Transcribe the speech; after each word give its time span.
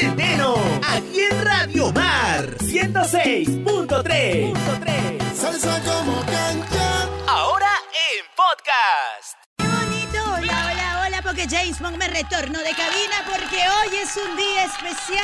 Centeno, 0.00 0.56
aquí 0.88 1.20
en 1.30 1.44
Radio 1.44 1.92
Mar 1.92 2.56
106.3. 2.58 4.54
Salsa 5.34 5.79
James 11.48 11.78
Bond 11.80 11.96
me 11.96 12.08
retorno 12.08 12.58
de 12.58 12.70
cabina 12.70 13.24
porque 13.26 13.56
hoy 13.56 13.96
es 13.96 14.16
un 14.16 14.36
día 14.36 14.64
especial. 14.64 15.22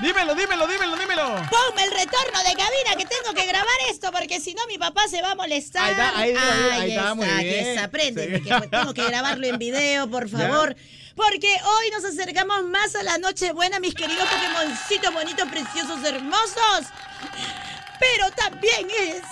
Dímelo, 0.00 0.34
dímelo, 0.34 0.66
dímelo, 0.66 0.96
dímelo. 0.96 1.26
Ponme 1.50 1.84
el 1.84 1.90
retorno 1.90 2.38
de 2.40 2.54
cabina 2.54 2.96
que 2.96 3.04
tengo 3.06 3.34
que 3.34 3.46
grabar 3.46 3.68
esto 3.90 4.10
porque 4.12 4.40
si 4.40 4.54
no 4.54 4.66
mi 4.66 4.78
papá 4.78 5.06
se 5.08 5.20
va 5.22 5.32
a 5.32 5.34
molestar. 5.34 5.84
Ahí 5.84 5.92
está, 5.92 6.18
ahí 6.18 6.30
está, 6.30 6.74
ahí 6.74 6.90
está, 6.92 7.14
muy 7.14 7.26
aquí 7.28 7.44
bien. 7.44 7.66
está, 7.66 7.84
aprende, 7.84 8.36
Sí. 8.38 8.42
que 8.42 8.54
pues 8.56 8.70
tengo 8.70 8.94
que 8.94 9.04
grabarlo 9.06 9.46
en 9.46 9.58
video, 9.58 10.08
por 10.10 10.28
favor. 10.34 10.74
Porque 11.14 11.56
hoy 11.64 11.90
nos 11.90 12.04
acercamos 12.04 12.64
más 12.64 12.94
a 12.96 13.02
la 13.04 13.18
Nochebuena, 13.18 13.78
mis 13.80 13.94
queridos 13.94 14.28
Pokémoncitos 14.28 15.12
bonitos, 15.14 15.48
preciosos, 15.48 16.02
hermosos. 16.04 16.86
Pero 18.00 18.30
también 18.32 18.88
es. 18.90 19.22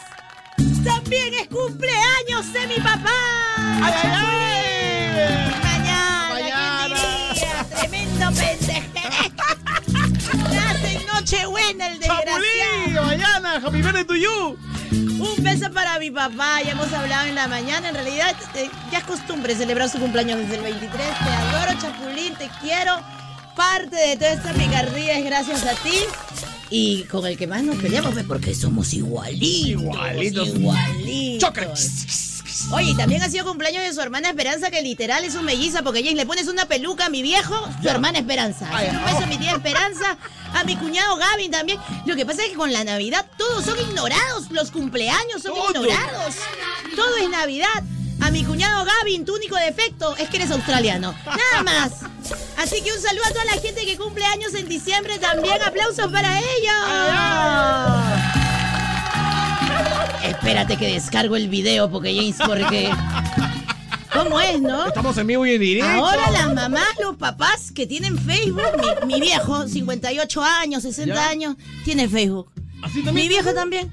También 0.85 1.35
es 1.35 1.49
cumpleaños 1.49 2.53
de 2.53 2.67
mi 2.69 2.77
papá. 2.77 3.13
¡Ay, 3.57 3.95
ay, 4.03 4.11
ay! 4.15 5.72
Tremendo 7.83 8.27
pendeje. 8.33 8.83
Nace 10.55 10.97
en 10.97 11.07
Nochebuena 11.07 11.89
el 11.89 12.01
¡Chapulín! 12.01 12.27
desgraciado. 12.27 13.07
¡Mañana! 13.07 13.57
¡Happy 13.57 13.83
birthday 13.83 14.05
to 14.05 14.15
you! 14.15 14.57
Un 14.93 15.43
beso 15.43 15.71
para 15.73 15.99
mi 15.99 16.11
papá, 16.11 16.63
ya 16.63 16.73
hemos 16.73 16.93
hablado 16.93 17.27
en 17.29 17.35
la 17.35 17.49
mañana. 17.49 17.89
En 17.89 17.95
realidad, 17.95 18.37
eh, 18.55 18.71
ya 18.91 18.99
es 18.99 19.05
costumbre 19.05 19.55
celebrar 19.57 19.89
su 19.89 19.99
cumpleaños 19.99 20.39
desde 20.39 20.57
el 20.57 20.63
23. 20.63 20.91
Te 20.91 21.31
adoro, 21.31 21.81
Chapulín, 21.81 22.35
te 22.35 22.49
quiero. 22.61 22.93
Parte 23.57 23.97
de 23.97 24.17
toda 24.17 24.33
esta 24.33 24.53
picardía 24.53 25.19
es 25.19 25.25
gracias 25.25 25.65
a 25.67 25.75
ti. 25.83 25.99
Y 26.71 27.03
con 27.05 27.27
el 27.27 27.37
que 27.37 27.47
más 27.47 27.63
nos 27.63 27.77
peleamos 27.77 28.17
es 28.17 28.25
porque 28.25 28.55
somos 28.55 28.93
igualitos. 28.95 29.83
Igualitos. 29.83 30.49
Igualitos. 30.49 31.49
Chócale. 31.49 31.75
Oye, 32.73 32.91
y 32.91 32.95
también 32.97 33.23
ha 33.23 33.29
sido 33.29 33.45
cumpleaños 33.47 33.83
de 33.83 33.93
su 33.93 34.01
hermana 34.01 34.29
Esperanza, 34.31 34.71
que 34.71 34.83
literal 34.83 35.25
es 35.25 35.35
un 35.35 35.45
melliza, 35.45 35.83
porque 35.83 36.01
James 36.03 36.17
le 36.17 36.27
pones 36.27 36.49
una 36.49 36.67
peluca 36.67 37.07
a 37.07 37.09
mi 37.09 37.23
viejo, 37.23 37.55
su 37.83 37.89
hermana 37.89 38.19
Esperanza. 38.19 38.69
Ay, 38.73 38.89
un 38.91 39.05
beso 39.05 39.19
a 39.19 39.27
mi 39.27 39.39
tía 39.39 39.53
Esperanza, 39.53 40.17
a 40.55 40.65
mi 40.65 40.77
cuñado 40.77 41.17
Gavin 41.17 41.51
también. 41.51 41.79
Lo 42.07 42.15
que 42.17 42.27
pasa 42.27 42.43
es 42.45 42.51
que 42.51 42.57
con 42.57 42.73
la 42.73 42.85
Navidad 42.85 43.25
todos 43.37 43.65
son 43.65 43.79
ignorados, 43.81 44.51
los 44.51 44.71
cumpleaños 44.71 45.43
son 45.43 45.55
Todo. 45.55 45.71
ignorados. 45.85 46.35
Todo 46.95 47.17
es 47.17 47.29
Navidad. 47.29 47.83
A 48.21 48.31
mi 48.31 48.45
cuñado 48.45 48.85
Gavin, 48.85 49.25
tu 49.25 49.35
único 49.35 49.57
defecto 49.57 50.15
es 50.17 50.29
que 50.29 50.37
eres 50.37 50.51
australiano. 50.53 51.13
Nada 51.27 51.63
más. 51.65 51.93
Así 52.57 52.81
que 52.83 52.93
un 52.93 53.01
saludo 53.03 53.25
a 53.27 53.31
toda 53.31 53.45
la 53.47 53.61
gente 53.61 53.85
que 53.85 53.97
cumple 53.97 54.25
años 54.27 54.55
en 54.55 54.69
diciembre 54.69 55.19
también. 55.19 55.61
Aplausos 55.61 56.13
para 56.13 56.39
ellos. 56.39 58.22
Espérate 60.33 60.77
que 60.77 60.87
descargo 60.93 61.37
el 61.37 61.49
video, 61.49 61.91
porque 61.91 62.15
James, 62.15 62.37
porque. 62.45 62.91
¿Cómo 64.13 64.39
es, 64.41 64.61
no? 64.61 64.87
Estamos 64.87 65.17
en 65.17 65.27
vivo 65.27 65.47
y 65.47 65.53
en 65.55 65.61
directo. 65.61 65.91
Ahora 65.91 66.31
las 66.31 66.53
mamás, 66.53 66.89
los 67.01 67.17
papás 67.17 67.73
que 67.73 67.87
tienen 67.87 68.19
Facebook, 68.19 68.63
mi, 69.07 69.15
mi 69.15 69.21
viejo, 69.21 69.67
58 69.67 70.43
años, 70.43 70.83
60 70.83 71.15
¿Ya? 71.15 71.29
años, 71.29 71.57
tiene 71.85 72.09
Facebook. 72.09 72.51
¿Así 72.83 72.99
Mi 72.99 73.05
también? 73.05 73.29
vieja 73.29 73.55
también. 73.55 73.91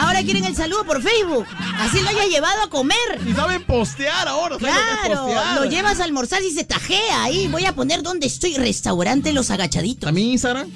Ahora 0.00 0.22
quieren 0.24 0.44
el 0.44 0.56
saludo 0.56 0.84
por 0.84 1.00
Facebook. 1.02 1.46
Así 1.78 2.00
lo 2.00 2.08
hayas 2.08 2.28
llevado 2.28 2.62
a 2.62 2.68
comer. 2.70 2.96
Y 3.28 3.32
saben 3.32 3.62
postear 3.64 4.26
ahora. 4.26 4.56
¿saben 4.58 4.74
lo 4.74 4.74
que 4.74 4.82
es 4.82 5.00
Claro, 5.06 5.22
postear? 5.26 5.54
lo 5.60 5.64
llevas 5.66 6.00
a 6.00 6.04
almorzar 6.04 6.42
y 6.42 6.50
se 6.50 6.64
tajea 6.64 7.22
ahí. 7.22 7.46
Voy 7.48 7.64
a 7.64 7.74
poner 7.74 8.02
donde 8.02 8.26
estoy, 8.26 8.54
restaurante 8.56 9.32
Los 9.32 9.50
Agachaditos. 9.50 10.08
¿A 10.08 10.12
mi 10.12 10.32
Instagram? 10.32 10.68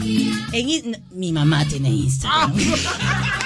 En 0.53 1.03
mi 1.13 1.33
mamá 1.33 1.65
tiene 1.65 1.89
Instagram. 1.89 2.53
¡Ah, 2.57 3.39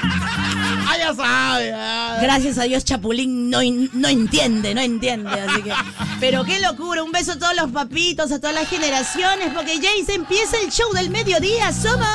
ya 1.09 1.15
sabe! 1.15 1.73
ah. 1.75 2.19
Gracias 2.21 2.59
a 2.59 2.63
Dios, 2.65 2.85
Chapulín 2.85 3.51
no, 3.51 3.59
no 3.93 4.09
entiende, 4.09 4.75
no 4.75 4.81
entiende. 4.81 5.31
Así 5.31 5.63
que. 5.63 5.73
Pero 6.21 6.45
qué 6.45 6.61
locura. 6.61 7.03
Un 7.03 7.13
beso 7.13 7.33
a 7.33 7.39
todos 7.39 7.55
los 7.57 7.71
papitos, 7.71 8.33
a 8.33 8.39
todas 8.41 8.55
las 8.55 8.69
generaciones, 8.69 9.49
porque 9.55 9.75
James 9.77 10.09
empieza 10.09 10.57
el 10.65 10.71
show 10.71 10.93
del 10.93 11.11
mediodía. 11.11 11.73
Somos. 11.73 12.07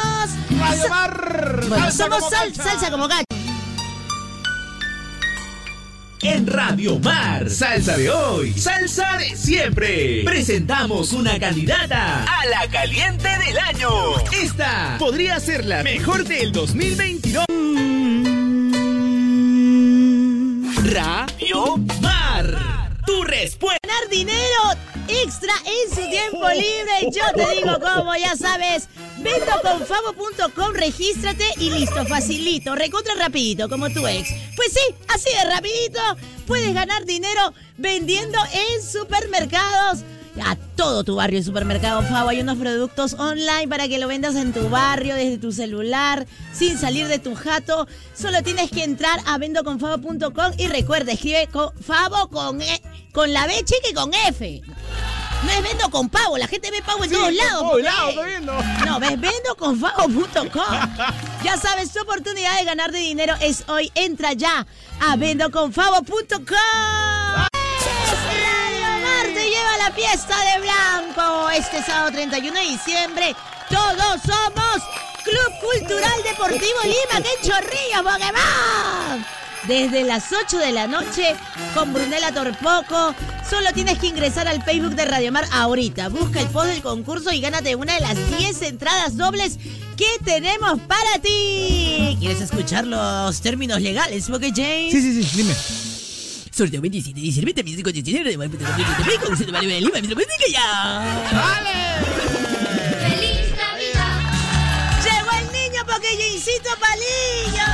Radio 0.60 0.90
Mar. 0.90 1.66
Bueno, 1.68 1.86
salsa 1.86 2.04
somos 2.04 2.20
como 2.20 2.30
sal- 2.30 2.52
cancha. 2.54 2.64
salsa 2.64 2.92
como 2.92 3.08
gato. 3.08 3.24
En 6.24 6.46
Radio 6.46 7.00
Mar, 7.00 7.50
salsa 7.50 7.98
de 7.98 8.12
hoy, 8.12 8.54
salsa 8.54 9.18
de 9.18 9.36
siempre. 9.36 10.22
Presentamos 10.24 11.14
una 11.14 11.40
candidata 11.40 12.24
a 12.24 12.46
la 12.46 12.68
caliente 12.70 13.28
del 13.40 13.58
año. 13.58 13.90
Esta 14.32 14.98
podría 15.00 15.40
ser 15.40 15.66
la 15.66 15.82
mejor 15.82 16.24
del 16.24 16.52
2022. 16.52 17.46
Dinero 24.12 24.62
extra 25.08 25.54
en 25.66 25.90
su 25.96 26.10
tiempo 26.10 26.48
libre. 26.50 27.10
Yo 27.12 27.24
te 27.34 27.56
digo 27.56 27.80
cómo, 27.80 28.16
ya 28.16 28.36
sabes. 28.36 28.88
Vendoconfavo.com, 29.18 30.74
regístrate 30.74 31.46
y 31.58 31.70
listo, 31.72 32.06
facilito, 32.06 32.76
recontra 32.76 33.16
rapidito, 33.16 33.70
como 33.70 33.90
tu 33.90 34.06
ex. 34.06 34.30
Pues 34.56 34.74
sí, 34.74 34.96
así 35.08 35.30
de 35.36 35.50
rapidito, 35.50 36.00
puedes 36.46 36.74
ganar 36.74 37.06
dinero 37.06 37.54
vendiendo 37.78 38.38
en 38.54 38.84
supermercados. 38.84 40.04
A 40.46 40.56
todo 40.56 41.04
tu 41.04 41.16
barrio 41.16 41.40
de 41.40 41.46
supermercado 41.46 42.02
Favo 42.04 42.30
hay 42.30 42.40
unos 42.40 42.58
productos 42.58 43.14
online 43.14 43.68
para 43.68 43.88
que 43.90 44.00
lo 44.00 44.08
vendas 44.08 44.36
en 44.36 44.54
tu 44.54 44.70
barrio, 44.70 45.16
desde 45.16 45.38
tu 45.38 45.52
celular, 45.52 46.26
sin 46.54 46.78
salir 46.78 47.08
de 47.08 47.20
tu 47.20 47.36
jato. 47.36 47.86
Solo 48.16 48.42
tienes 48.42 48.72
que 48.72 48.84
entrar 48.86 49.20
a 49.26 49.38
vendoconfavo.com 49.38 50.54
y 50.58 50.68
recuerda, 50.68 51.12
escribe 51.12 51.48
con 51.52 51.72
Favo 51.82 52.30
con, 52.30 52.62
E- 52.62 52.82
con 53.14 53.34
la 53.34 53.46
B 53.46 53.56
chica 53.66 53.90
y 53.90 53.94
con 53.94 54.14
F. 54.14 54.62
No 55.44 55.50
es 55.52 55.64
vendo 55.64 55.90
con 55.90 56.08
pavo, 56.08 56.38
la 56.38 56.48
gente 56.48 56.70
ve 56.72 56.82
pavo 56.84 57.04
en 57.04 57.10
Sí, 57.10 57.16
todos 57.16 57.34
lados. 57.34 57.64
No, 58.86 59.00
ves 59.00 59.20
vendoconfavo.com. 59.20 60.76
Ya 61.44 61.58
sabes, 61.58 61.92
tu 61.92 62.00
oportunidad 62.02 62.58
de 62.60 62.66
ganar 62.66 62.92
de 62.92 63.00
dinero 63.00 63.34
es 63.42 63.64
hoy. 63.68 63.92
Entra 63.96 64.34
ya 64.34 64.66
a 65.02 65.16
vendoconfavo.com. 65.18 67.21
La 69.78 69.92
fiesta 69.92 70.36
de 70.54 70.62
blanco 70.62 71.50
este 71.50 71.82
sábado 71.82 72.12
31 72.12 72.54
de 72.54 72.68
diciembre. 72.68 73.36
Todos 73.70 74.22
somos 74.22 74.84
Club 75.24 75.60
Cultural 75.60 76.24
Deportivo 76.24 76.82
Lima, 76.84 77.22
que 77.24 77.48
chorrillo, 77.48 78.04
Pokémon. 78.04 79.26
Desde 79.68 80.04
las 80.04 80.26
8 80.32 80.58
de 80.60 80.72
la 80.72 80.88
noche 80.88 81.36
con 81.74 81.94
Brunella 81.94 82.32
Torpoco. 82.32 83.16
Solo 83.50 83.72
tienes 83.74 83.98
que 83.98 84.08
ingresar 84.08 84.48
al 84.48 84.62
Facebook 84.64 84.94
de 84.94 85.06
Radio 85.06 85.32
Mar 85.32 85.46
ahorita. 85.52 86.10
Busca 86.10 86.42
el 86.42 86.48
post 86.48 86.68
del 86.68 86.82
concurso 86.82 87.32
y 87.32 87.42
gánate 87.42 87.76
una 87.76 87.96
de 87.96 88.02
las 88.02 88.38
10 88.38 88.62
entradas 88.62 89.18
dobles 89.18 89.58
que 89.98 90.08
tenemos 90.24 90.80
para 90.82 91.20
ti. 91.22 92.18
¿Quieres 92.20 92.42
escuchar 92.42 92.86
los 92.86 93.42
términos 93.42 93.82
legales, 93.82 94.30
Poké 94.30 94.52
James? 94.56 94.92
Sí, 94.92 95.02
sí, 95.02 95.24
sí, 95.24 95.38
dime. 95.38 95.56
Sorteo 96.52 96.82
27 96.82 97.16
de 97.20 97.22
diciembre, 97.26 97.54
25 97.54 97.88
de 97.92 98.02
diciembre, 98.02 98.32
de 98.32 98.38
México, 98.38 99.32
usted 99.32 99.52
vale 99.52 99.68
de 99.74 99.82
Lima, 99.82 100.02
mi 100.02 100.08
música 100.10 100.46
ya. 100.52 101.24
¡Feliz 103.00 103.56
Navidad! 103.56 104.20
Llegó 105.02 105.32
el 105.40 105.52
niño 105.54 105.86
Pokéjincito 105.86 106.70
Palillo. 106.80 107.68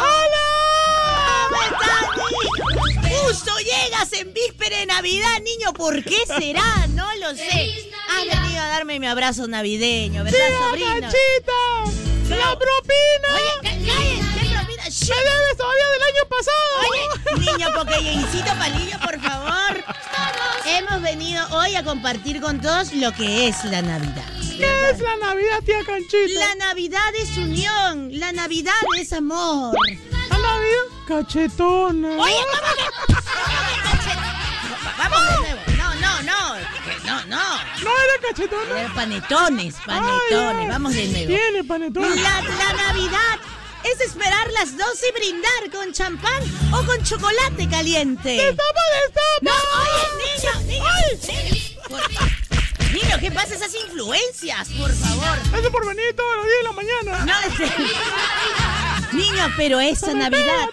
¡Hola! 0.00 1.48
¿Cómo 1.48 1.62
estás, 1.62 2.02
niño? 3.04 3.18
Justo 3.22 3.52
llegas 3.58 4.12
en 4.14 4.34
víspera 4.34 4.78
de 4.78 4.86
Navidad, 4.86 5.38
niño. 5.44 5.72
¿Por 5.72 6.02
qué 6.02 6.18
será? 6.26 6.86
No 6.88 7.06
lo 7.20 7.30
sé. 7.36 7.44
¡Feliz 7.48 7.86
Has 8.08 8.16
Navidad! 8.26 8.42
venido 8.42 8.60
a 8.62 8.66
darme 8.66 8.98
mi 9.00 9.06
abrazo 9.06 9.46
navideño, 9.46 10.24
¿verdad, 10.24 10.38
sobrino? 10.68 10.88
¡Cachita! 11.02 12.36
¡La 12.36 12.58
propina! 12.58 13.28
Oye, 13.36 13.70
¡Me 15.08 15.16
debes 15.16 15.56
todavía 15.56 15.88
del 15.88 16.02
año 16.02 16.28
pasado! 16.28 16.74
Oye, 16.90 17.52
niño 17.52 17.68
Pokéjincito 17.74 18.54
Palillo, 18.58 18.98
por 19.00 19.20
favor. 19.20 19.84
Hemos 20.66 21.02
venido 21.02 21.46
hoy 21.50 21.76
a 21.76 21.84
compartir 21.84 22.40
con 22.40 22.60
todos 22.60 22.92
lo 22.94 23.12
que 23.12 23.48
es 23.48 23.64
la 23.64 23.82
Navidad. 23.82 24.24
¿Qué 24.56 24.90
es 24.90 25.00
la 25.00 25.16
Navidad, 25.16 25.60
tía 25.64 25.84
Canchita? 25.84 26.38
La 26.38 26.54
Navidad 26.54 27.14
es 27.16 27.36
unión, 27.36 28.08
la 28.18 28.32
Navidad 28.32 28.72
es 28.98 29.12
amor. 29.12 29.76
¿La 30.30 30.38
Navidad? 30.38 30.84
Cachetona. 31.08 32.08
Oye, 32.16 32.34
¿cómo 32.52 32.74
que? 32.76 33.14
Vamos 34.96 35.20
de 35.20 35.36
nuevo. 35.40 35.60
No, 35.76 35.94
no, 35.96 36.22
no. 36.22 36.54
No, 37.04 37.26
no. 37.26 37.42
¿No 37.82 37.90
era 37.90 38.28
cachetona? 38.28 38.82
Eh, 38.82 38.88
Panetones, 38.94 39.74
panetones. 39.84 40.60
Ay, 40.62 40.68
Vamos 40.68 40.94
de 40.94 41.06
nuevo. 41.08 41.26
Tiene 41.26 41.64
panetón. 41.64 42.22
La, 42.22 42.40
la 42.42 42.72
Navidad 42.86 43.38
es 43.84 44.00
esperar 44.00 44.50
las 44.52 44.76
12 44.76 45.08
y 45.08 45.12
brindar 45.12 45.70
con 45.72 45.92
champán 45.92 46.42
o 46.72 46.84
con 46.84 47.02
chocolate 47.04 47.68
caliente. 47.68 48.30
¡Destapa, 48.30 48.80
destapa! 49.02 49.42
No, 49.42 49.52
oye, 49.80 50.02
niño, 50.24 50.60
niño. 50.68 50.84
niño. 51.50 51.80
Por- 51.88 52.34
Niño, 52.94 53.16
¿qué 53.18 53.30
pasa 53.32 53.56
esas 53.56 53.74
influencias? 53.74 54.68
Por 54.78 54.92
favor. 54.94 55.36
Eso 55.58 55.70
por 55.72 55.84
venir 55.84 56.14
todos 56.14 56.36
los 56.36 56.46
días 56.46 56.58
de 56.58 56.62
la 56.64 56.72
mañana. 56.72 57.24
No, 57.24 57.40
este- 57.48 59.16
Niño, 59.16 59.52
pero 59.56 59.80
esta 59.80 60.14
Navidad 60.14 60.68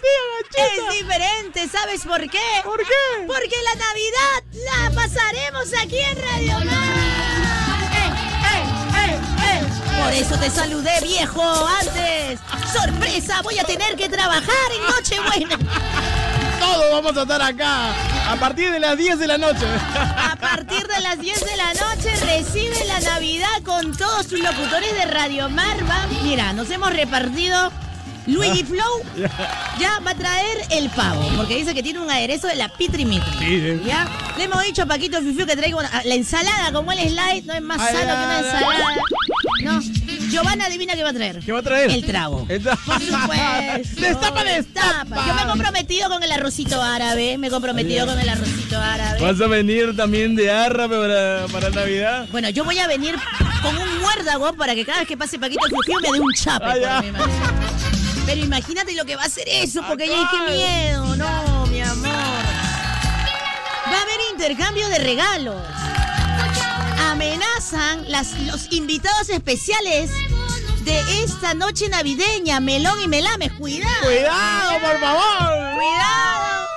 es 0.55 0.99
diferente, 0.99 1.67
¿sabes 1.67 2.01
por 2.01 2.21
qué? 2.29 2.39
¿Por 2.63 2.77
qué? 2.79 3.25
Porque 3.25 3.55
la 3.63 3.75
Navidad 3.75 4.43
la 4.53 4.91
pasaremos 4.95 5.67
aquí 5.81 5.97
en 5.97 6.21
Radio 6.21 6.59
Mar. 6.65 7.10
Por 10.03 10.13
eso 10.13 10.35
te 10.37 10.49
saludé, 10.49 10.91
viejo, 11.01 11.41
antes. 11.79 12.39
¡Sorpresa! 12.73 13.41
Voy 13.41 13.57
a 13.59 13.63
tener 13.63 13.95
que 13.95 14.09
trabajar 14.09 14.45
en 14.75 14.83
Nochebuena. 14.95 15.57
Todos 16.59 16.85
vamos 16.91 17.17
a 17.17 17.21
estar 17.23 17.41
acá 17.41 17.91
a 18.31 18.35
partir 18.39 18.71
de 18.71 18.79
las 18.79 18.97
10 18.97 19.19
de 19.19 19.27
la 19.27 19.37
noche. 19.37 19.65
A 19.95 20.35
partir 20.39 20.87
de 20.87 21.01
las 21.01 21.19
10 21.19 21.39
de 21.45 21.57
la 21.57 21.73
noche 21.73 22.15
recibe 22.25 22.85
la 22.85 22.99
Navidad 22.99 23.61
con 23.65 23.95
todos 23.95 24.25
sus 24.27 24.39
locutores 24.39 24.93
de 24.93 25.05
Radio 25.05 25.49
Mar. 25.49 25.77
Va- 25.89 26.07
Mira, 26.23 26.53
nos 26.53 26.69
hemos 26.69 26.91
repartido. 26.93 27.71
Luigi 28.27 28.63
Flow 28.63 29.01
ya 29.79 29.99
va 30.05 30.11
a 30.11 30.15
traer 30.15 30.57
el 30.69 30.91
pavo, 30.91 31.27
porque 31.37 31.55
dice 31.55 31.73
que 31.73 31.81
tiene 31.81 31.99
un 31.99 32.09
aderezo 32.09 32.45
de 32.45 32.55
la 32.55 32.69
Pitri 32.69 33.03
Mitri. 33.03 33.31
Sí, 33.39 33.59
sí. 33.59 33.81
¿Ya? 33.83 34.07
Le 34.37 34.43
hemos 34.43 34.63
dicho 34.63 34.83
a 34.83 34.85
Paquito 34.85 35.19
Fifiu 35.21 35.47
que 35.47 35.55
traiga 35.57 35.75
una- 35.77 35.89
la 36.05 36.13
ensalada, 36.15 36.71
como 36.71 36.91
el 36.91 36.99
slide, 36.99 37.45
no 37.45 37.53
es 37.53 37.61
más 37.63 37.81
Ay, 37.81 37.95
sano 37.95 38.07
que 38.13 38.23
una 38.25 38.39
ensalada. 38.39 38.85
No, 39.63 39.79
Giovanna 40.29 40.65
adivina 40.65 40.95
qué 40.95 41.03
va 41.03 41.09
a 41.09 41.13
traer. 41.13 41.39
¿Qué 41.39 41.51
va 41.51 41.59
a 41.59 41.63
traer? 41.63 41.91
El 41.91 42.05
trago. 42.05 42.45
Esta- 42.49 42.75
Por 42.77 42.99
supuesto. 43.01 44.01
Destapa, 44.01 44.43
destapa. 44.43 45.27
Yo 45.27 45.33
me 45.35 45.41
he 45.41 45.45
comprometido 45.45 46.09
con 46.09 46.23
el 46.23 46.31
arrocito 46.31 46.81
árabe. 46.81 47.37
Me 47.37 47.47
he 47.47 47.49
comprometido 47.49 48.05
con 48.05 48.19
el 48.19 48.29
arrocito 48.29 48.79
árabe. 48.79 49.21
¿Vas 49.21 49.39
a 49.41 49.47
venir 49.47 49.95
también 49.95 50.35
de 50.35 50.51
Arra 50.51 50.87
para, 50.87 51.45
para 51.51 51.69
Navidad? 51.69 52.27
Bueno, 52.31 52.49
yo 52.49 52.63
voy 52.63 52.79
a 52.79 52.87
venir 52.87 53.15
con 53.61 53.77
un 53.77 53.99
muérdago 54.01 54.53
para 54.53 54.73
que 54.75 54.85
cada 54.85 54.99
vez 54.99 55.07
que 55.07 55.17
pase 55.17 55.37
Paquito 55.39 55.61
Fifiu 55.65 55.99
me 56.01 56.11
dé 56.17 56.19
un 56.19 56.33
chape. 56.33 56.65
Ah, 56.85 57.03
por 57.15 57.27
mi. 57.27 58.23
Pero 58.25 58.41
imagínate 58.45 58.93
lo 58.95 59.03
que 59.05 59.15
va 59.15 59.23
a 59.23 59.25
hacer 59.25 59.47
eso, 59.49 59.81
porque 59.87 60.07
ya 60.07 60.29
que 60.29 60.51
miedo. 60.53 61.15
No, 61.15 61.65
mi 61.67 61.81
amor. 61.81 62.07
Va 62.07 63.97
a 63.97 64.01
haber 64.03 64.19
intercambio 64.31 64.87
de 64.89 64.99
regalos. 64.99 65.55
Amenazan 67.25 68.09
las, 68.09 68.33
los 68.47 68.71
invitados 68.71 69.29
especiales 69.29 70.09
de 70.83 71.23
esta 71.23 71.53
noche 71.53 71.87
navideña, 71.87 72.59
Melón 72.59 72.99
y 72.99 73.07
Melames. 73.07 73.51
Cuidado. 73.59 73.93
¡Cuidado, 74.03 74.71
por 74.81 74.99
favor! 74.99 75.75
¡Cuidado! 75.75 76.67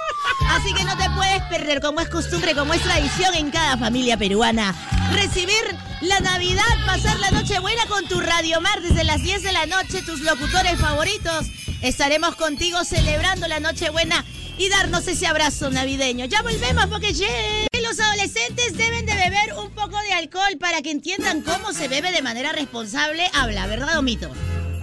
Así 0.50 0.75
que 0.75 0.85
no 0.85 0.99
te 0.99 1.08
puedes 1.17 1.41
perder, 1.44 1.81
como 1.81 2.00
es 2.02 2.11
costumbre, 2.11 2.55
como 2.55 2.75
es 2.75 2.82
tradición 2.82 3.35
en 3.35 3.50
cada 3.50 3.79
familia 3.79 4.19
peruana. 4.19 4.75
Recibir 5.14 5.64
la 6.02 6.20
Navidad, 6.20 6.62
pasar 6.85 7.19
la 7.20 7.31
noche 7.31 7.58
buena 7.61 7.87
con 7.87 8.06
tu 8.06 8.20
Radio 8.20 8.61
Mar 8.61 8.82
desde 8.82 9.02
las 9.02 9.23
10 9.23 9.43
de 9.44 9.52
la 9.52 9.64
noche, 9.64 10.02
tus 10.02 10.20
locutores 10.20 10.79
favoritos. 10.79 11.46
Estaremos 11.81 12.37
contigo 12.37 12.85
celebrando 12.85 13.49
la 13.49 13.61
noche 13.61 13.88
buena 13.88 14.23
y 14.58 14.69
darnos 14.69 15.08
ese 15.08 15.26
abrazo 15.26 15.70
navideño. 15.70 16.26
Ya 16.26 16.43
volvemos 16.43 16.85
porque 16.88 17.14
ye- 17.14 17.67
los 17.84 18.00
adolescentes 18.00 18.76
deben 18.78 19.04
de 19.04 19.14
beber 19.14 19.52
un 19.58 19.70
poco 19.70 20.00
de 20.00 20.14
alcohol 20.14 20.56
para 20.58 20.81
que 20.81 20.90
entiendan 20.90 21.42
cómo 21.42 21.72
se 21.75 21.86
bebe 21.86 22.12
de 22.12 22.22
manera 22.22 22.52
responsable. 22.52 23.28
Habla, 23.34 23.66
¿verdad 23.66 23.98
o 23.98 24.02
mito? 24.02 24.31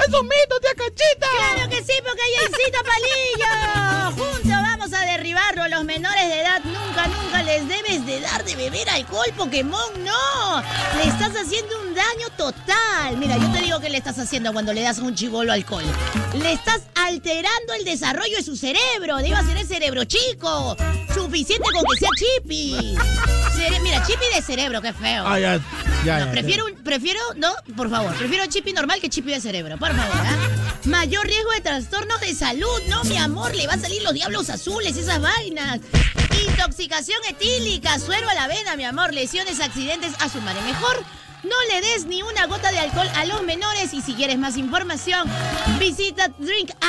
¡Es 0.07 0.13
un 0.13 0.27
mito, 0.27 0.59
tía 0.59 0.71
Canchita! 0.75 1.27
¡Claro 1.37 1.69
que 1.69 1.83
sí, 1.83 1.93
porque 2.03 2.21
Yesito 2.33 2.79
Palillo! 2.83 4.11
Juntos 4.17 4.51
vamos 4.51 4.93
a 4.93 5.05
derribarlo. 5.05 5.67
Los 5.67 5.83
menores 5.83 6.27
de 6.27 6.41
edad 6.41 6.61
nunca, 6.63 7.07
nunca 7.07 7.43
les 7.43 7.67
debes 7.67 8.05
de 8.05 8.19
dar 8.21 8.43
de 8.43 8.55
beber 8.55 8.89
alcohol, 8.89 9.27
Pokémon, 9.37 10.03
no. 10.03 10.61
Le 10.97 11.03
estás 11.07 11.35
haciendo 11.35 11.81
un 11.81 11.93
daño 11.93 12.29
total. 12.35 13.17
Mira, 13.17 13.37
yo 13.37 13.51
te 13.51 13.59
digo 13.59 13.79
que 13.79 13.89
le 13.89 13.97
estás 13.97 14.17
haciendo 14.17 14.51
cuando 14.53 14.73
le 14.73 14.81
das 14.81 14.99
a 14.99 15.03
un 15.03 15.13
chivolo 15.13 15.51
alcohol. 15.53 15.85
Le 16.33 16.53
estás 16.53 16.81
alterando 16.95 17.73
el 17.73 17.85
desarrollo 17.85 18.37
de 18.37 18.43
su 18.43 18.55
cerebro. 18.55 19.17
Debe 19.17 19.35
ser 19.43 19.57
el 19.57 19.67
cerebro 19.67 20.03
chico. 20.05 20.75
Suficiente 21.13 21.69
con 21.73 21.83
que 21.83 21.97
sea 21.99 22.09
chipi. 22.17 22.95
Mira, 23.83 24.03
chipi 24.05 24.25
de 24.33 24.41
cerebro, 24.41 24.81
qué 24.81 24.93
feo. 24.93 25.25
Ah, 25.27 25.39
ya, 25.39 25.59
ya, 26.05 26.19
No, 26.19 26.25
ya. 26.25 26.31
prefiero, 26.31 26.65
un- 26.65 26.75
prefiero, 26.75 27.19
no, 27.37 27.49
por 27.75 27.89
favor, 27.89 28.13
prefiero 28.15 28.45
chipi 28.47 28.73
normal 28.73 28.99
que 28.99 29.09
chipi 29.09 29.31
de 29.31 29.41
cerebro, 29.41 29.77
por 29.77 29.95
favor, 29.95 30.15
¿ah? 30.15 30.49
Mayor 30.85 31.25
riesgo 31.25 31.51
de 31.51 31.61
trastornos 31.61 32.19
de 32.21 32.35
salud, 32.35 32.81
no, 32.87 33.03
mi 33.05 33.17
amor, 33.17 33.55
le 33.55 33.67
va 33.67 33.73
a 33.73 33.77
salir 33.79 34.01
los 34.03 34.13
diablos 34.13 34.49
azules, 34.49 34.95
esas 34.97 35.21
vainas. 35.21 35.79
Intoxicación 36.47 37.19
etílica, 37.29 37.99
suero 37.99 38.29
a 38.29 38.33
la 38.33 38.47
vena, 38.47 38.75
mi 38.75 38.83
amor, 38.85 39.13
lesiones, 39.13 39.59
accidentes, 39.59 40.13
a 40.19 40.29
su 40.29 40.41
madre. 40.41 40.61
Mejor 40.63 41.03
no 41.43 41.55
le 41.71 41.81
des 41.81 42.05
ni 42.05 42.23
una 42.23 42.45
gota 42.47 42.71
de 42.71 42.79
alcohol 42.79 43.09
a 43.15 43.25
los 43.25 43.43
menores 43.43 43.93
y 43.93 44.01
si 44.01 44.13
quieres 44.13 44.37
más 44.39 44.57
información, 44.57 45.29
visita 45.79 46.29
drinkiq.com. 46.37 46.81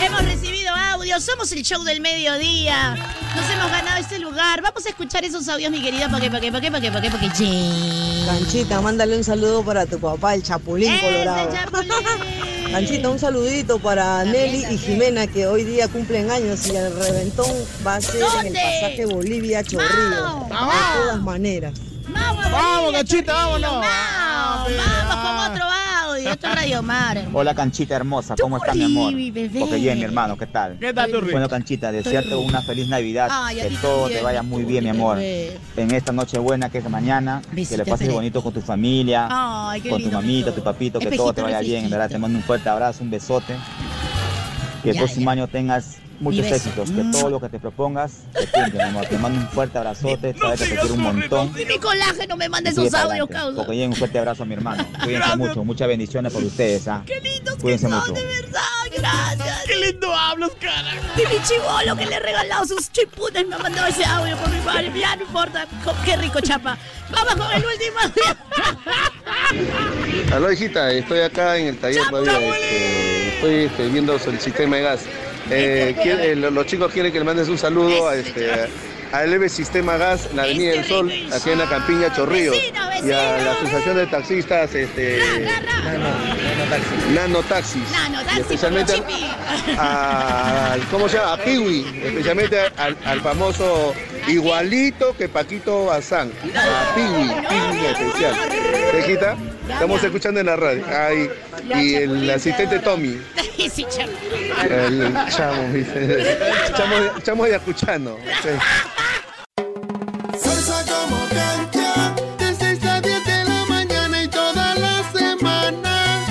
Hemos 0.00 0.24
recibido 0.24 0.67
audios, 1.08 1.24
somos 1.24 1.50
el 1.52 1.62
show 1.62 1.82
del 1.84 2.00
mediodía. 2.00 2.94
Nos 3.34 3.50
hemos 3.50 3.70
ganado 3.70 3.96
este 3.98 4.18
lugar. 4.18 4.60
Vamos 4.60 4.84
a 4.84 4.88
escuchar 4.90 5.24
esos 5.24 5.48
audios, 5.48 5.70
mi 5.70 5.80
querida. 5.80 6.08
¿Para 6.08 6.20
qué, 6.20 6.30
para 6.30 6.40
qué, 6.40 6.52
para 6.52 6.60
qué, 6.60 6.70
para 6.70 6.80
qué, 6.82 6.90
para 6.90 7.02
qué, 7.02 7.10
para 7.10 7.32
qué? 7.32 7.44
Yeah. 7.44 8.26
Canchita, 8.26 8.80
mándale 8.82 9.16
un 9.16 9.24
saludo 9.24 9.64
para 9.64 9.86
tu 9.86 9.98
papá, 9.98 10.34
el 10.34 10.42
Chapulín 10.42 10.92
¡Ese 10.92 11.06
Colorado. 11.06 11.50
chapulín! 11.52 12.72
Canchita, 12.72 13.08
un 13.08 13.18
saludito 13.18 13.78
para 13.78 14.22
También, 14.24 14.52
Nelly 14.52 14.74
y. 14.74 14.78
Jimena 14.78 15.26
que 15.26 15.46
hoy 15.46 15.64
día 15.64 15.88
cumplen 15.88 16.30
años 16.30 16.66
y 16.66 16.76
el 16.76 16.94
reventón 16.94 17.50
va 17.86 17.96
a 17.96 18.00
ser 18.02 18.22
en 18.40 18.46
el 18.48 18.52
pasaje 18.52 19.06
Bolivia 19.06 19.64
Chorrillo. 19.64 20.46
Vamos. 20.50 20.74
De 20.74 21.00
todas 21.00 21.20
maneras. 21.22 21.72
Vamos, 22.08 22.44
Vamos, 22.50 22.82
Bolivia, 22.82 23.00
Cachita, 23.00 23.32
Chorrillo, 23.32 23.60
vámonos. 23.60 23.86
Vamos, 23.86 24.72
vamos 25.08 25.46
con 25.46 25.52
otro 25.52 25.77
es 26.30 26.40
Radio 26.42 26.82
Mar. 26.82 27.24
Hola 27.32 27.54
Canchita 27.54 27.96
hermosa, 27.96 28.34
¿cómo 28.40 28.56
está 28.58 28.74
mi 28.74 28.84
amor? 28.84 29.12
Porque 29.58 29.76
bien, 29.76 29.98
mi 29.98 30.04
hermano, 30.04 30.36
¿qué 30.36 30.46
tal? 30.46 30.78
¿Qué 30.78 30.92
tal? 30.92 31.10
Bueno 31.30 31.48
Canchita, 31.48 31.90
desearte 31.92 32.34
una 32.34 32.62
feliz 32.62 32.88
Navidad, 32.88 33.28
Ay, 33.30 33.56
que 33.56 33.68
todo 33.80 34.00
también, 34.02 34.18
te 34.18 34.24
vaya 34.24 34.42
muy 34.42 34.64
bien, 34.64 34.84
mi 34.84 34.90
amor. 34.90 35.16
bebé. 35.16 35.56
En 35.76 35.90
esta 35.92 36.12
noche 36.12 36.38
buena 36.38 36.70
que 36.70 36.78
es 36.78 36.88
mañana, 36.90 37.42
que 37.54 37.76
le 37.76 37.84
pases 37.84 38.12
bonito 38.12 38.42
con 38.42 38.52
tu 38.52 38.60
familia, 38.60 39.28
Ay, 39.30 39.80
qué 39.80 39.90
con 39.90 40.02
tu 40.02 40.10
mamita, 40.10 40.52
tu 40.54 40.62
papito, 40.62 40.98
que 40.98 41.04
Espejito, 41.06 41.24
todo 41.24 41.32
te 41.34 41.42
vaya 41.42 41.60
bien, 41.60 41.84
en 41.84 41.90
verdad 41.90 42.08
te 42.08 42.18
mando 42.18 42.38
un 42.38 42.44
fuerte 42.44 42.68
abrazo, 42.68 43.02
un 43.02 43.10
besote. 43.10 43.54
Que 44.82 44.90
el 44.90 44.94
Ya, 44.96 45.00
próximo 45.02 45.26
ya. 45.26 45.32
año 45.32 45.48
tengas 45.48 45.96
muchos 46.20 46.46
éxitos, 46.46 46.90
que 46.90 47.04
todo 47.12 47.30
lo 47.30 47.40
que 47.40 47.48
te 47.48 47.58
propongas 47.58 48.22
te 48.32 48.46
cumpla, 48.46 48.84
mi 48.84 48.90
amor. 48.90 49.06
Te 49.06 49.18
mando 49.18 49.40
un 49.40 49.48
fuerte 49.48 49.78
abrazote, 49.78 50.34
sabes 50.38 50.60
que 50.60 50.66
te 50.68 50.80
quiero 50.80 50.94
un 50.94 51.00
montón. 51.02 51.52
Y 51.58 51.64
mi 51.64 51.78
colágeno 51.78 52.36
me 52.36 52.48
manda 52.48 52.70
esos 52.70 52.92
audios, 52.94 53.28
causa. 53.28 53.56
Porque 53.64 53.86
un 53.86 53.94
fuerte 53.94 54.18
abrazo 54.18 54.42
a 54.42 54.46
mi 54.46 54.54
hermano. 54.54 54.86
Cuídense 55.04 55.36
mucho, 55.36 55.64
muchas 55.64 55.88
bendiciones 55.88 56.32
por 56.32 56.42
ustedes, 56.42 56.88
¿ah? 56.88 57.02
Qué 57.06 57.20
lindos 57.20 57.54
que 57.56 57.62
Cuídense 57.62 57.88
son, 57.88 57.98
mucho. 57.98 58.12
de 58.12 58.26
verdad. 58.26 58.60
Gracias. 58.96 59.64
¡Qué 59.66 59.76
lindo 59.76 60.12
hablas, 60.14 60.50
cara! 60.60 60.94
Y 61.16 61.20
mi 61.20 61.42
chivolo 61.44 61.96
que 61.96 62.06
le 62.06 62.16
he 62.16 62.20
regalado 62.20 62.64
sus 62.64 62.90
chiputas 62.90 63.46
me 63.46 63.54
ha 63.54 63.58
mandado 63.58 63.86
ese 63.86 64.04
audio 64.04 64.36
por 64.36 64.50
mi 64.50 64.60
madre. 64.62 64.92
Ya 64.98 65.16
no 65.16 65.22
importa. 65.22 65.66
Qué 66.04 66.16
rico, 66.16 66.40
chapa. 66.40 66.76
Vamos 67.10 67.34
con 67.34 67.52
el 67.52 67.64
último. 67.64 67.98
Aló, 70.32 70.52
hijita, 70.52 70.90
estoy 70.92 71.20
acá 71.20 71.56
en 71.56 71.68
el 71.68 71.78
taller 71.78 72.02
todavía. 72.08 72.38
este, 72.38 73.28
estoy 73.34 73.54
este, 73.64 73.88
viendo 73.88 74.14
el 74.14 74.40
sistema 74.40 74.76
de 74.76 74.82
gas. 74.82 75.00
Eh, 75.50 75.96
quiere- 76.02 76.32
eh, 76.32 76.36
lo- 76.36 76.50
los 76.50 76.66
chicos 76.66 76.92
quieren 76.92 77.12
que 77.12 77.18
le 77.18 77.24
mandes 77.24 77.48
un 77.48 77.58
saludo 77.58 78.08
a 78.08 78.16
este 78.16 78.50
a 79.10 79.24
LB 79.24 79.48
Sistema 79.48 79.96
Gas, 79.96 80.26
en 80.30 80.36
la 80.36 80.42
Avenida 80.42 80.72
del 80.72 80.84
Sol, 80.84 81.10
aquí 81.32 81.50
en 81.50 81.58
la 81.58 81.66
Campiña 81.68 82.12
Chorrillos. 82.14 82.56
Y 83.02 83.10
a 83.12 83.38
la. 83.38 83.52
Asociación 83.52 83.96
de 83.96 84.06
Taxistas, 84.06 84.74
este, 84.74 85.22
Nano 87.14 87.42
Taxis. 87.44 87.82
Y 88.36 88.40
especialmente 88.40 88.92
como 88.94 89.08
chipi. 89.08 89.24
a- 89.78 90.72
al, 90.74 90.80
¿cómo 90.90 91.08
se 91.08 91.16
llama? 91.16 91.32
A 91.32 91.36
Piwi, 91.38 91.86
especialmente 92.04 92.60
al, 92.76 92.96
al 93.04 93.20
famoso 93.20 93.94
igualito 94.28 95.16
que 95.16 95.28
Paquito 95.28 95.86
Bazán. 95.86 96.32
A 96.54 96.94
Piwi, 96.94 97.28
Piwi 97.48 97.86
especial. 97.86 98.34
¿Te 98.92 99.12
Estamos 99.72 100.02
escuchando 100.02 100.40
en 100.40 100.46
la 100.46 100.56
radio. 100.56 100.84
Ay, 100.88 101.30
y 101.76 101.94
el 101.94 102.30
asistente 102.30 102.78
Tommy. 102.78 103.20
Sí, 103.68 103.84
chapa. 103.90 104.12
El 104.64 105.12
chamo, 105.30 105.62
dice. 105.72 106.38
Chamo, 106.76 106.94
chamo 107.22 107.44
de 107.44 107.56
escuchando. 107.56 108.18
Salsa 110.40 110.84
como 110.86 111.18
cancha, 111.28 112.14
de 112.38 112.54
6 112.54 112.84
a 112.84 113.00
10 113.00 113.26
de 113.26 113.44
la 113.44 113.64
mañana 113.68 114.22
y 114.22 114.28
toda 114.28 114.74
la 114.76 115.02
semana. 115.12 116.24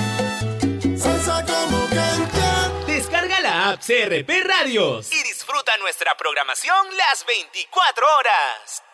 Salsa 0.96 1.44
como 1.44 1.86
cancha. 1.90 2.70
Descarga 2.86 3.40
la 3.40 3.70
app 3.72 3.80
CRP 3.80 4.30
Radios 4.42 5.10
nuestra 5.88 6.14
programación 6.18 6.86
las 6.98 7.24
24 7.24 8.16
horas. 8.18 8.87